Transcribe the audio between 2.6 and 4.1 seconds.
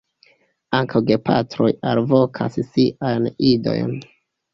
siajn idojn.